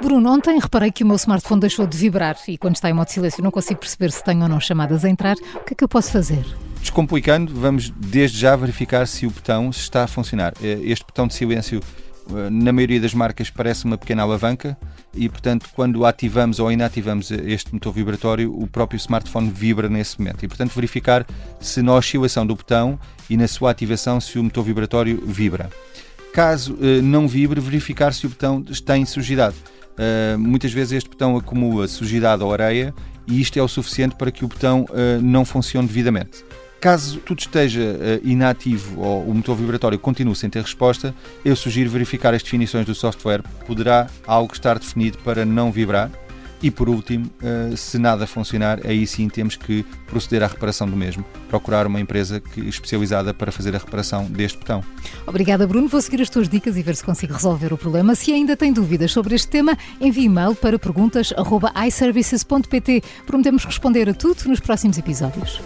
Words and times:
Bruno, 0.00 0.32
ontem 0.32 0.60
reparei 0.60 0.92
que 0.92 1.02
o 1.02 1.06
meu 1.06 1.16
smartphone 1.16 1.60
deixou 1.60 1.84
de 1.84 1.98
vibrar 1.98 2.36
e 2.46 2.56
quando 2.56 2.76
está 2.76 2.88
em 2.88 2.92
modo 2.92 3.10
silêncio 3.10 3.42
não 3.42 3.50
consigo 3.50 3.80
perceber 3.80 4.12
se 4.12 4.22
tenho 4.22 4.42
ou 4.42 4.48
não 4.48 4.60
chamadas 4.60 5.04
a 5.04 5.08
entrar. 5.08 5.36
O 5.56 5.64
que 5.64 5.74
é 5.74 5.76
que 5.76 5.82
eu 5.82 5.88
posso 5.88 6.12
fazer? 6.12 6.46
Descomplicando, 6.80 7.52
vamos 7.52 7.90
desde 7.90 8.38
já 8.38 8.54
verificar 8.54 9.08
se 9.08 9.26
o 9.26 9.30
botão 9.30 9.70
está 9.70 10.04
a 10.04 10.06
funcionar. 10.06 10.54
Eh, 10.62 10.78
este 10.84 11.04
botão 11.04 11.26
de 11.26 11.34
silêncio, 11.34 11.80
eh, 12.30 12.48
na 12.48 12.72
maioria 12.72 13.00
das 13.00 13.12
marcas, 13.12 13.50
parece 13.50 13.86
uma 13.86 13.98
pequena 13.98 14.22
alavanca 14.22 14.78
e, 15.12 15.28
portanto, 15.28 15.68
quando 15.74 16.06
ativamos 16.06 16.60
ou 16.60 16.70
inativamos 16.70 17.32
este 17.32 17.74
motor 17.74 17.92
vibratório, 17.92 18.56
o 18.56 18.68
próprio 18.68 18.98
smartphone 18.98 19.50
vibra 19.50 19.88
nesse 19.88 20.20
momento. 20.20 20.44
E, 20.44 20.48
portanto, 20.48 20.72
verificar 20.74 21.26
se 21.60 21.82
na 21.82 21.94
oscilação 21.94 22.46
do 22.46 22.54
botão 22.54 23.00
e 23.28 23.36
na 23.36 23.48
sua 23.48 23.72
ativação 23.72 24.20
se 24.20 24.38
o 24.38 24.44
motor 24.44 24.62
vibratório 24.62 25.20
vibra. 25.26 25.68
Caso 26.32 26.78
eh, 26.80 27.02
não 27.02 27.26
vibre, 27.26 27.60
verificar 27.60 28.14
se 28.14 28.26
o 28.26 28.28
botão 28.28 28.64
está 28.70 28.96
em 28.96 29.04
sujidade. 29.98 30.38
muitas 30.38 30.72
vezes 30.72 30.92
este 30.92 31.10
botão 31.10 31.36
acumula 31.36 31.88
sujidade 31.88 32.42
ou 32.42 32.52
areia 32.52 32.94
e 33.26 33.40
isto 33.40 33.58
é 33.58 33.62
o 33.62 33.68
suficiente 33.68 34.14
para 34.16 34.30
que 34.30 34.44
o 34.44 34.48
botão 34.48 34.86
não 35.20 35.44
funcione 35.44 35.86
devidamente. 35.86 36.44
Caso 36.80 37.18
tudo 37.18 37.40
esteja 37.40 37.80
uh, 37.80 38.28
inativo 38.28 39.00
ou 39.00 39.24
o 39.24 39.34
motor 39.34 39.56
vibratório 39.56 39.98
continue 39.98 40.36
sem 40.36 40.48
ter 40.48 40.62
resposta, 40.62 41.12
eu 41.44 41.56
sugiro 41.56 41.90
verificar 41.90 42.32
as 42.32 42.42
definições 42.42 42.86
do 42.86 42.94
software. 42.94 43.42
Poderá 43.66 44.06
algo 44.24 44.52
estar 44.52 44.78
definido 44.78 45.18
para 45.18 45.44
não 45.44 45.72
vibrar. 45.72 46.08
E 46.62 46.70
por 46.70 46.88
último, 46.88 47.28
uh, 47.42 47.76
se 47.76 47.98
nada 47.98 48.26
funcionar, 48.26 48.80
aí 48.84 49.06
sim 49.06 49.28
temos 49.28 49.56
que 49.56 49.84
proceder 50.06 50.42
à 50.42 50.46
reparação 50.46 50.88
do 50.88 50.96
mesmo. 50.96 51.22
Procurar 51.48 51.86
uma 51.86 52.00
empresa 52.00 52.40
que, 52.40 52.60
especializada 52.60 53.32
para 53.32 53.52
fazer 53.52 53.76
a 53.76 53.78
reparação 53.78 54.24
deste 54.24 54.58
botão. 54.58 54.82
Obrigada, 55.26 55.66
Bruno. 55.66 55.88
Vou 55.88 56.02
seguir 56.02 56.22
as 56.22 56.30
tuas 56.30 56.48
dicas 56.48 56.76
e 56.76 56.82
ver 56.82 56.96
se 56.96 57.04
consigo 57.04 57.32
resolver 57.32 57.72
o 57.72 57.78
problema. 57.78 58.14
Se 58.14 58.32
ainda 58.32 58.56
tem 58.56 58.72
dúvidas 58.72 59.12
sobre 59.12 59.34
este 59.34 59.48
tema, 59.48 59.76
envie 60.00 60.24
e-mail 60.24 60.54
para 60.54 60.78
perguntas.iservices.pt. 60.78 63.02
Prometemos 63.26 63.64
responder 63.64 64.08
a 64.08 64.14
tudo 64.14 64.48
nos 64.48 64.60
próximos 64.60 64.96
episódios. 64.98 65.60